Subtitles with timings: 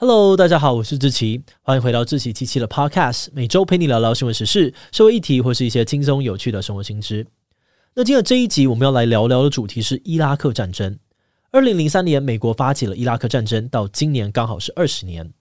[0.00, 7.26] Hello，大家好，我是志奇，欢迎回到志奇七七的 Podcast，每周陪你聊聊新闻时事、社会议题或是一些轻松有趣的生活新知。
[7.94, 10.96] 那今天这一集我们要来聊聊的主题是伊拉克战争。
[11.50, 15.32] 二零零三年，美国发起了伊拉克战争，到今年刚好是二十年。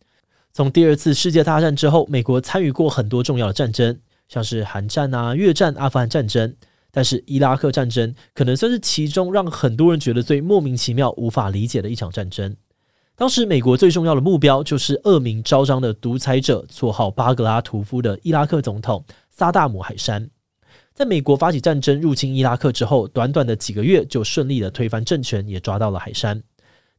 [0.52, 6.56] 从第二次世界大战之后，美国参与过很多重要的战争，像是韩战啊、越战、阿富汗战争。
[6.90, 12.56] 但是伊拉克战争可能算是其中让很多人觉得最莫名其妙、无法理解的一场战争。
[13.20, 20.30] 当时，美国最重要的目标就是恶名昭彰的独裁者，绰号巴格拉图夫的伊拉克总统萨达姆海山。
[20.94, 26.40] 在美国发起战争入侵伊拉克之后，短短的几个月就顺利的推翻政权，也抓到了海山。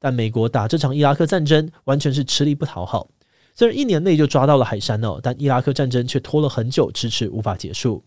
[0.01, 3.09] 但美国打这场伊拉克战争完全是吃力不讨好。
[3.55, 8.03] 虽然一年内就抓到了海山哦，但伊拉克战争却拖了很久，迟迟无法结束。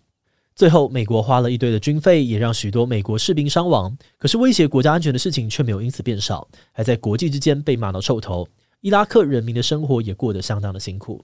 [0.56, 3.98] 最后，美国花了一堆的军费，也让许多美国士兵伤亡。
[4.18, 8.48] 可是，威胁国家安全的事情却没有因此变少，还在国际之间被骂到臭头。
[8.82, 11.24] 伊拉克人民的生活也过得相当的辛苦，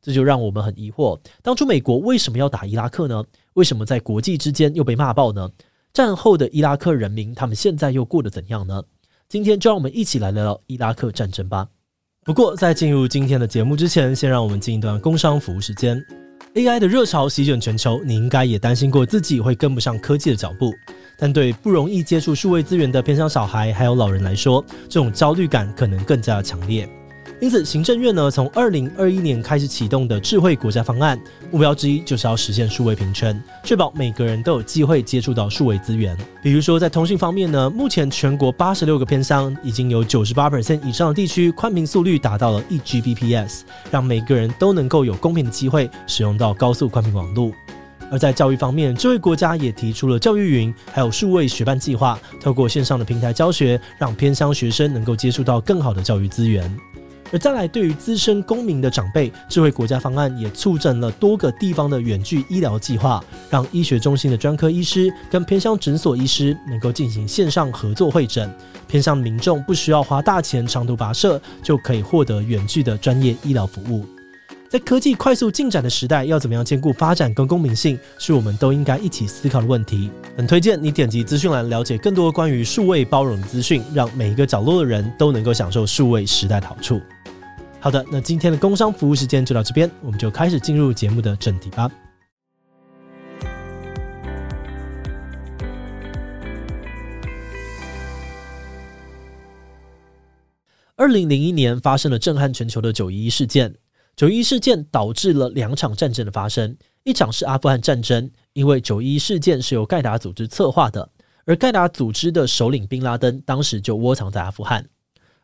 [0.00, 3.22] 这就让我们很疑惑：当初美国为什么要打伊拉克呢？
[3.54, 5.50] 为什么在国际之间又被骂爆呢？
[5.92, 8.82] 战后的伊拉克人民，他们现在又过得怎样呢？
[9.28, 11.68] 今天就让我们一起来聊聊伊拉克战争吧。
[12.24, 16.02] 不过，在进入今天的节目之前，先让我们进一段工商服务时间。
[16.54, 20.74] AI 的热潮席卷全球，你应该也担心过自己会跟不上科技的脚步。
[21.16, 26.86] 但对不容易接触数位资源的偏乡小孩还有老人来说，这种焦虑感可能更加强烈。
[27.42, 36.16] 因此，行政院呢从二零二一年开始启动的智慧国家方案，目标之一就是要实现数位平权，确保每个人都有机会接触到数位资源。
[36.40, 47.50] 比如说，在通讯方面呢，目前全国八十六个偏乡已经有九十八%以上的地区宽频速率达到了一 Gbps，让每个人都能够有公平的机会使用到高速宽频网络。
[48.08, 56.72] 而在教育方面，智慧国家也提出了教育云，还有数位学伴计划，透过线上的平台教学，让偏乡学生能够接触到更好的教育资源。
[57.32, 68.54] 而再来，对于资深公民的长辈，智慧国家方案也促成了多个地方的远距医疗计划，让医学中心的专科医师跟偏乡诊所医师能够进行线上合作会诊，
[68.86, 74.04] 偏乡民众不需要花大钱长途跋涉，就可以获得远距的专业医疗服务。
[74.68, 80.10] 在科技快速进展的时代，要怎么样兼顾发展跟公民性，是我们都应该一起思考的问题。
[80.34, 87.00] 很推荐你点击资讯栏，了解更多关于数位包容的资讯，让每一个角落的人都能够享受数位时代的好处。
[87.82, 91.90] 好的，那今天的工商服务时间就到这边，我们就开始进入节目的正题吧。
[100.94, 103.74] 二零零一年发生了震撼全球的九一一事件。
[104.14, 111.10] 九一一事件导致了两场战争的发生，一场是阿富汗战争，因为九一一事件是由盖达组织策划的，
[111.46, 114.86] 而盖达组织的首领宾拉登当时就窝藏在阿富汗。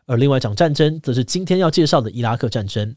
[0.09, 2.97] 而另外一场战争，则是今天要介绍的伊拉克战争。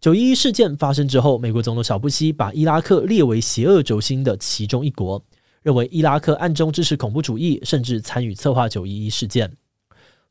[0.00, 5.24] 九一一事件发生之后，美国总统小布希把伊拉克列为邪恶轴心的其中一国，
[5.62, 9.48] 认为伊拉克暗中支持恐怖主义，甚至参与策划九一一事件。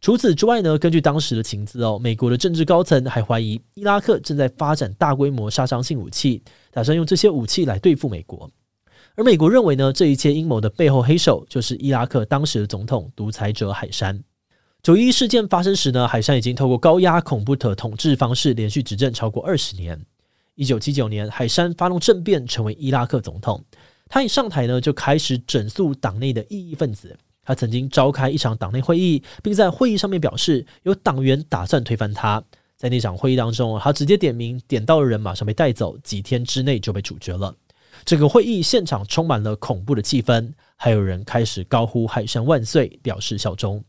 [0.02, 8.51] 除此之外呢，根据当时的情资哦，美国的政治高层还怀疑伊拉克正在发展大规模杀伤性武器，打算用这些武器来对付美国。
[9.16, 14.22] 而美国认为呢，这一切阴谋的背后黑手就是伊拉克当时的总统独裁者海珊。
[14.81, 20.00] 九一事件发生时呢，海珊已经透过高压恐怖的统治方式连续执政超过二十年。
[20.56, 23.62] 一九七九年，海珊发动政变，成为伊拉克总统。
[24.07, 27.18] 他一上台呢，就开始整肃党内的异议分子。
[27.44, 32.41] 他曾经召开一场党内会议，并在会议上面表示，有党员打算推翻他。
[32.78, 37.53] 在那场会议当中，他直接点名，点到的人马上被带走，几天之内就被处决了。
[38.06, 43.84] 整个会议现场充满了恐怖的气氛，还有人开始高呼“海珊万岁”，表示效忠。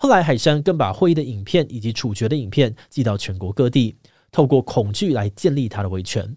[0.00, 3.96] 后来，海山更把会议的影片以及处决的影片寄到全国各地，
[4.30, 6.36] 透过恐惧来建立他的威权。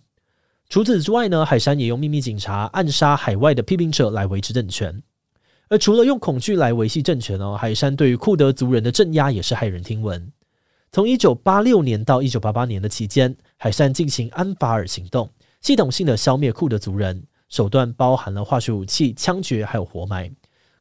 [0.67, 5.03] 除此之外呢，海山也用秘密警察暗杀海外的批评者来维持政权。
[5.69, 10.31] 而除了用恐惧来维系政权哦，海山对于库德族人的镇压也是骇人听闻。
[10.91, 15.29] 从一九八六年到一九八八年的期间，海山进行安法尔行动，
[15.61, 20.31] 系统性的消灭库德族人，手段包含了化学武器、枪决还有活埋。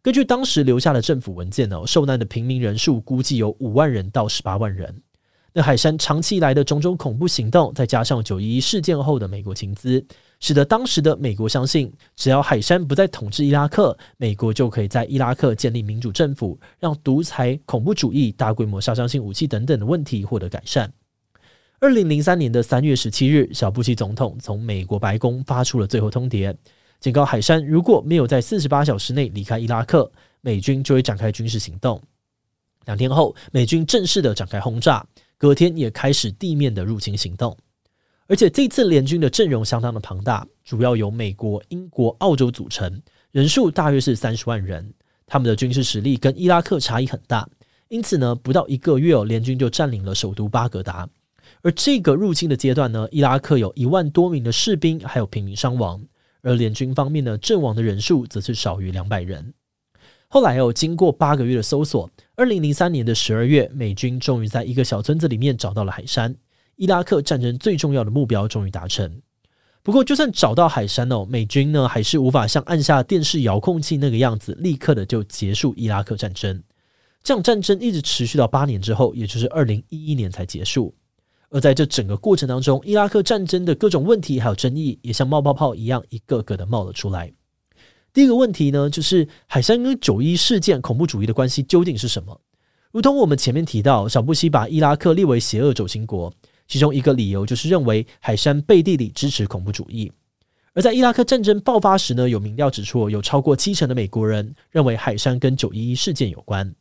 [0.03, 5.03] 根据当时留下的政府文件呢，受难的平民人数估计有五万人到十八万人。
[5.53, 10.03] 那海山长期以来的种种恐怖行动，再加上九一一事件后的美国情资，
[10.39, 20.91] 使得当时的美国相信，只要海山不再统治伊拉克，美国就可以在伊拉克建立民主政府，让独裁、恐怖主义、大规模杀伤性武器等等的问题获得改善。
[21.81, 26.57] 二零零三年的三月十七日，小布希总统从美国白宫发出了最后通牒。
[27.01, 30.11] 警告海山，如果没有在四十八小时内离开伊拉克，
[30.43, 32.01] 美军就会展开军事行动。
[32.85, 35.05] 两天后，美军正式的展开轰炸，
[35.39, 37.57] 隔天也开始地面的入侵行动。
[38.27, 43.01] 而且这次联军的阵容相当的庞大，主要由美国、英国、澳洲组成，
[43.33, 44.93] 人数大约是三十万人。
[45.27, 47.49] 他们的军事实力跟伊拉克差异很大，
[47.89, 51.09] 因此呢，不到一个月哦，联军就占领了首都巴格达。
[51.63, 56.03] 而这个入侵的阶段呢，伊拉克有一万多名的士兵，还有平民伤亡。
[56.43, 59.53] 而联军方面呢，阵亡的人数则是少于两百人。
[60.29, 66.35] 后来哦经过八个月的搜索，二零零三年的十二月，美军终于在一个小村子里面找到了海山。
[66.77, 69.21] 伊拉克战争最重要的目标终于达成。
[69.83, 76.63] 不过，就算找到海山哦，美军呢还是无法像按下电视遥控器那个样子，立刻的就结束伊拉克战争。
[77.23, 80.95] 这场战争一直持续到八年之后，也就是二零一一年才结束。
[81.51, 87.33] 而在这整个过程当中，伊拉克战争的各种问题还有争议，也像冒泡泡一样，一个个的冒了出来。
[88.13, 92.41] 第一个问题呢，就是海山跟九一事件恐怖主义的关系究竟是什么？
[92.93, 96.33] 如同我们前面提到，小布希把伊拉克列为邪恶轴心国，
[96.67, 100.11] 其中一个理由就是认为海山背地里支持恐怖主义。
[100.73, 106.73] 而在伊拉克战争爆发时呢，有民调指出，有超过七成的美国人认为海山跟九一一事件有关。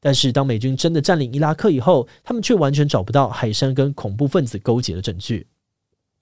[0.00, 5.46] 但是，当美军真的占领伊拉克以后，他们却完全找不到海山跟恐怖分子勾结的证据。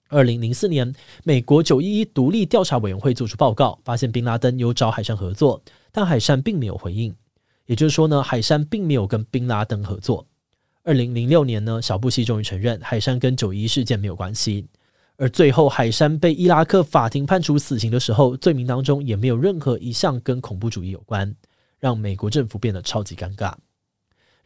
[0.09, 0.93] 二零零四年，
[1.23, 5.61] 美国九一一独立调查委员会做出报告，发现宾拉登有找海山合作，
[5.91, 7.15] 但海山并没有回应。
[7.67, 10.25] 也就是说呢，海山并没有跟宾拉登合作。
[10.83, 14.65] 二零零六年呢，小布希终于承认海山跟九一一事件没有关系。
[15.15, 21.33] 而最后，海山被伊拉克法庭判处死刑的时候，罪名当中也没有任何一项跟恐怖主义有关，
[21.77, 23.53] 让美国政府变得超级尴尬。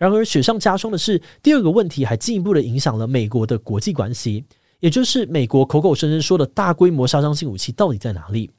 [0.04, 4.44] 然而，雪上加霜的是，第二个问题还进一步的影响了美国的国际关系，
[4.82, 8.52] 也就是美国口口声声说的大规模杀伤性武器到底在哪里？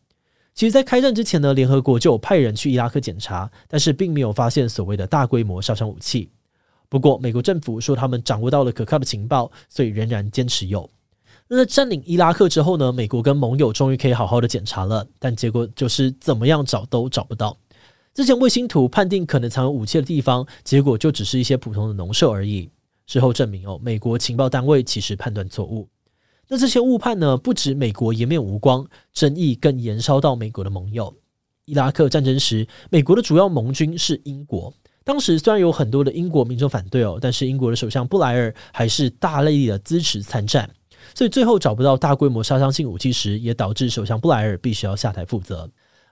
[0.55, 6.31] 其实，在开战之前呢，联合国就有派人去伊拉克检查，但是并没有发现所谓的大规模杀伤武器。
[6.88, 10.88] 不过，美国政府说他们掌握到了可靠的情报，所以仍然坚持有。
[11.47, 17.55] 那在占领伊拉克之后呢，美国跟盟友终于可以好好的检查了，但结果就是怎么样找都找不到。
[18.14, 22.70] 之前卫星图判定可能藏有武器的地方，结果就只是一些普通的农舍而已。
[23.06, 25.88] 事后证明哦，美国情报单位其实判断错误。
[26.46, 31.12] 那这些误判呢，不止美国颜面无光，争议更延烧到美国的盟友。
[31.64, 34.72] 伊拉克战争时，美国的主要盟军是英国。
[35.02, 40.70] 当时虽然有很多的英国民众反对哦，但是英国的首相布莱尔还是大力的支持参战。
[41.16, 45.69] 所以最后找不到大规模杀伤性武器时，也导致首相布莱尔必须要下台负责。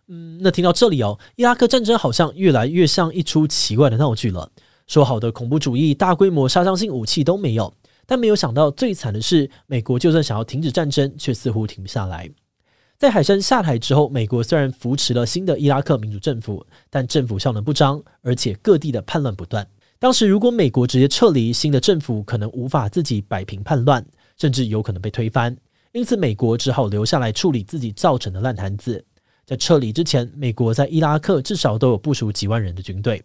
[0.09, 4.51] 嗯，那听到这里哦，伊拉克战争好像越来越像一出奇怪的闹剧了。
[4.87, 7.73] 说好的恐怖主义、大规模杀伤性武器都没有，
[8.05, 12.29] 但没有想到最惨的是，美国就算想要停止战争，却似乎停不下来。
[12.99, 19.67] 在海珊下台之后，美国虽然扶持了新的伊拉克民主政府，但政府效能不彰，而且各地的叛乱不断。
[19.99, 24.05] 当时如果美国直接撤离，新的政府可能无法自己摆平叛乱，
[24.37, 25.57] 甚至有可能被推翻。
[25.93, 29.05] 因此，美国只好留下来处理自己造成的烂摊子。
[29.53, 33.23] 在撤离之前，美国在伊拉克至少都有部署几万人的军队。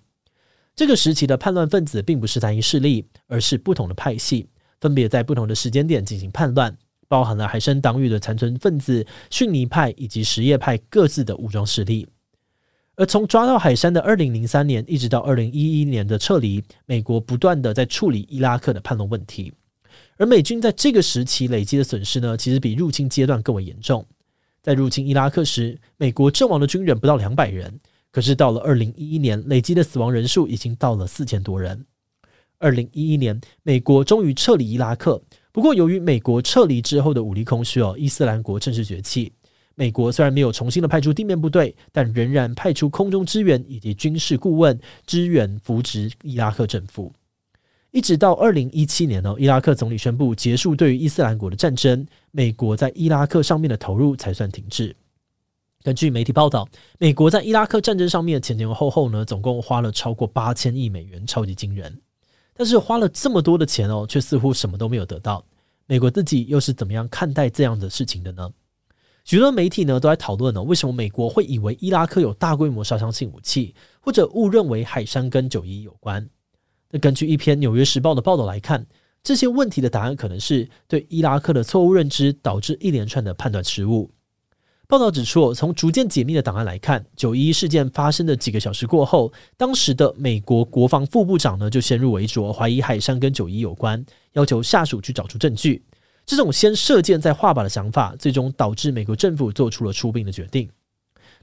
[0.75, 4.45] 这个时期的叛乱分子并不是单一势力，而是不同的派系，
[4.81, 6.77] 分别在不同的时间点进行叛乱，
[7.07, 12.05] 包含了海参党羽的残存分子、逊尼派以及什叶派各自的武装势力。
[12.97, 19.53] 而从抓到海山的二零零三年，一直到二零一一年的撤离，美国不断的在处理伊拉克的叛乱问题。
[20.17, 24.05] 而美军在这个时期累积的损失呢，其实比入侵阶段更为严重。
[24.67, 27.79] 在入侵伊拉克时，美国阵亡的军人不到两百人，
[28.11, 31.85] 可是到了二零一一年，累积的死亡人数已经到了四千多人。
[32.59, 39.31] 二零一一年，美国终于撤离伊拉克，不过由于美国撤离之后的武力空虚哦，伊斯兰国正式崛起。
[39.75, 47.13] 美国虽然没有重新的派出地面部队，但仍然派出空中支援以及军事顾问支援扶植伊拉克政府。
[47.91, 54.95] 一直到二零一七年呢，伊拉克总理宣布结束对于伊斯兰国的战争，美国在伊拉克上面的投入才算停滞。
[55.83, 56.67] 根据媒体报道，
[56.99, 61.97] 美国在伊拉克战争上面前前后后呢，总共花了超过八千亿美元，超级惊人。
[62.53, 65.45] 但是花了这么多的钱哦，却似乎什么都没有得到。
[65.85, 68.51] 美国自己又是怎么样看待这样的事情的呢？
[69.23, 76.27] 许多媒体呢都在讨论呢，为什么美国会以为伊拉克有大规模杀伤性武器，或者误认为海山跟九一有关？
[76.91, 78.85] 那根据一篇《纽约时报》的报道来看，
[79.21, 84.11] 这些问题的答案可能是对伊拉克的错误认知导致一连串的判断失误。
[84.87, 95.83] 报道指出，从逐渐解密的档案来看，九一一事件发生的几个小时过后，当时的美国国防副部长呢就先入为主，怀疑海珊跟九一有关，要求下属去找出证据。
[96.25, 100.69] 这种先射箭再画靶的想法，最终导致美国政府做出了出兵的决定。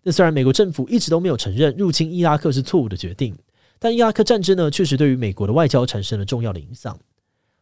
[0.02, 3.36] 那虽然美国政府一直都没有承认入侵伊拉克是错误的决定。
[3.84, 6.98] 但伊拉克战争呢，确实对于美国的外交产生了重要的影响。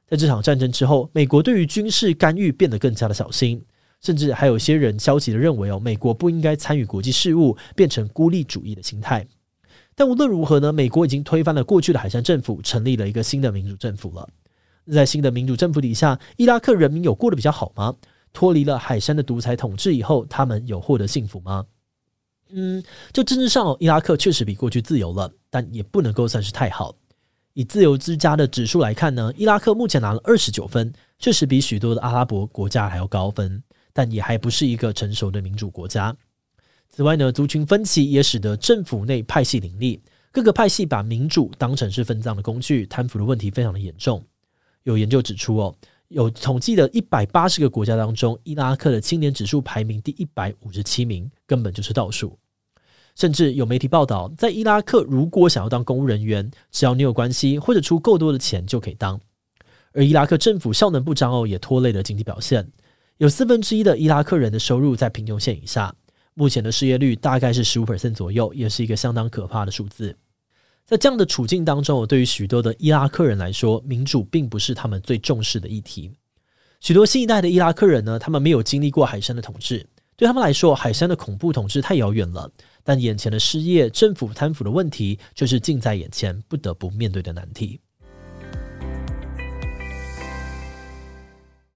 [0.07, 3.61] 在这场战争之后，美国对于军事干预变得更加的小心，
[4.01, 9.27] 甚至还有些人消极的认为哦，美国不应该参与国际事务，变成孤立主义的心态。
[9.97, 14.29] 但无论如何呢，美国已经推翻了过去的海山政府，成立了一个新的民主政府了。
[14.93, 17.97] 在新的民主政府底下，伊拉克人民有过得比较好吗？
[18.33, 21.67] 脱离了海山的独裁统治以后，他们有获得幸福吗？
[22.55, 22.83] 嗯，
[23.13, 26.95] 就政治上，伊拉克确实比过去自由了，但也不能够算是太好。
[27.55, 36.17] 以自由之家的指数来看呢，伊拉克目前拿了二十九分，确实比许多的阿拉伯国家还要高分，但也还不是一个成熟的民主国家。
[36.89, 44.23] 此外呢，族群分歧也使得政府内派系林立，各个派系把民主当成是分赃的工具，贪腐的问题非常的严重。
[44.83, 45.75] 有研究指出，哦，
[46.09, 52.39] 有统计的一百八十个国家当中，伊拉克的青年指数排名第一百五十七名，根本就是倒数。
[53.15, 59.21] 甚至有媒体报道，在伊拉克，如果想要当公务人员，只要你有关系或者出够多的钱就可以当。
[59.93, 62.71] 而伊拉克政府效能不彰，也拖累了经济表现。
[63.19, 65.95] 有四分之一的伊拉克人的收入在贫穷线以下，
[66.35, 70.17] 目前的失业率大概是十五 percent 左右，也是一个相当可怕的数字。
[70.85, 76.11] 在这样的处境当中，对于许多的伊拉克人来说，民主并不是他们最重视的议题。
[76.81, 82.51] 许多新一代的伊拉克人呢，他们没有经历过海珊的统治，对他们来说，海珊的恐怖统治太遥远了。
[82.85, 87.81] 但眼前的失业、政府贪腐的问题，却是近在眼前，不得不面对的难题。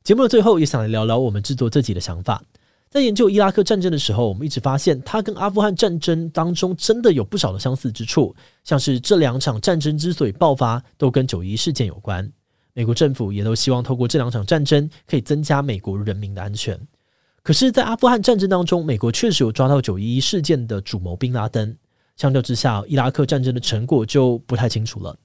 [0.04, 2.42] 节目的最后，也想来聊聊我们制作自己的想法。
[2.88, 12.30] 在研究伊拉克战争的时候，我们一直发现它跟阿富汗战争当中真的有不少的相似之处，像是这两场战争之所以爆发，都跟九一事件有关。
[12.72, 16.78] 美国政府也都希望透过这两场战争，可以增加美国人民的安全。
[17.46, 21.72] 可是，在阿富汗战争当中，美国确实有抓到九一一事件的主谋宾拉登。
[22.16, 25.16] 相较之下，伊拉克战争的成果就不太清楚了。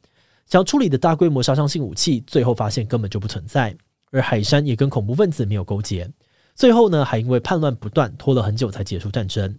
[0.45, 3.75] 想要处理的大规模杀伤性武器，最后发现根本就不存在，
[4.11, 6.07] 而海珊也跟恐怖分子没有勾结。
[6.53, 9.57] 最后呢，还因为叛乱不断，拖了很久才结束战争。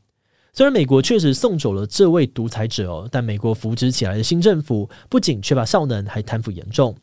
[0.52, 6.96] 虽然美国确实送走了这位独裁者，但美国扶植起来的新政府不仅缺乏效能，还贪腐严重，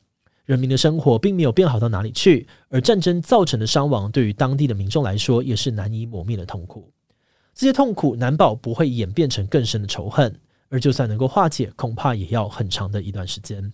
[0.49, 2.47] 人民的生活并没有变好到哪里去。
[2.69, 6.91] 而战争造成的伤亡，对于当地的民众来说，也是难以磨灭的痛苦。
[7.53, 10.35] 这些痛苦难保不会演变成更深的仇恨，
[10.69, 13.71] 而就算能够化解，恐怕也要很长的一段时间。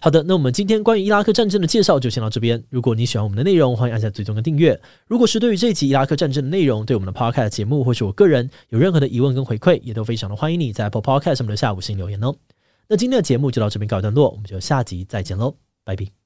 [0.00, 2.62] 好的，那我们今天关于伊拉克战争的介绍就先到这边。
[2.70, 4.80] 如果你喜欢我们的内容，欢迎按下追踪跟订阅。
[5.08, 12.32] 如果是对于这集伊拉克战争的内容，对我们的 Podcast 节目或是我个人有任何的疑问跟回馈，也都非常的欢迎你在 Apple Podcast 上面留下五星留言哦。
[12.86, 15.54] 那今天的节目就到这边告一段落，我们就下集再见喽，
[15.88, 16.17] Bye bye.